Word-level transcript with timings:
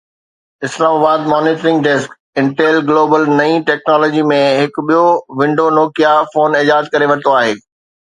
اسلام 0.67 0.93
آباد 0.99 1.21
(monitoring 1.31 1.81
desk) 1.87 2.15
Intel 2.41 2.77
global 2.87 3.25
نئين 3.41 3.65
ٽيڪنالاجي 3.67 4.23
۾ 4.31 4.39
هڪ 4.61 4.83
ٻيو 4.87 5.03
ونڊو 5.43 5.69
نوڪيا 5.77 6.15
فون 6.33 6.57
ايجاد 6.63 6.91
ڪري 6.97 7.11
ورتو 7.13 7.37
آهي 7.43 7.53